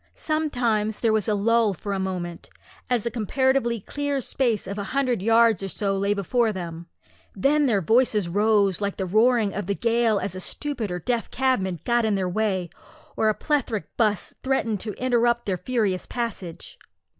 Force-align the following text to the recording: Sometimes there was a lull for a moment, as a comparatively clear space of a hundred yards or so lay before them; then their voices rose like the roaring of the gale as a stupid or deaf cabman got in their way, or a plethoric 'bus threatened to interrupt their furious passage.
Sometimes 0.15 0.99
there 1.01 1.13
was 1.13 1.27
a 1.27 1.35
lull 1.35 1.75
for 1.75 1.93
a 1.93 1.99
moment, 1.99 2.49
as 2.89 3.05
a 3.05 3.11
comparatively 3.11 3.79
clear 3.79 4.19
space 4.19 4.65
of 4.65 4.79
a 4.79 4.83
hundred 4.97 5.21
yards 5.21 5.61
or 5.61 5.67
so 5.67 5.95
lay 5.95 6.15
before 6.15 6.51
them; 6.51 6.87
then 7.35 7.67
their 7.67 7.81
voices 7.83 8.27
rose 8.27 8.81
like 8.81 8.95
the 8.97 9.05
roaring 9.05 9.53
of 9.53 9.67
the 9.67 9.75
gale 9.75 10.17
as 10.17 10.35
a 10.35 10.39
stupid 10.39 10.89
or 10.89 10.97
deaf 10.97 11.29
cabman 11.29 11.81
got 11.85 12.03
in 12.03 12.15
their 12.15 12.27
way, 12.27 12.71
or 13.15 13.29
a 13.29 13.35
plethoric 13.35 13.95
'bus 13.95 14.33
threatened 14.41 14.79
to 14.79 14.93
interrupt 14.93 15.45
their 15.45 15.57
furious 15.59 16.07
passage. 16.07 16.79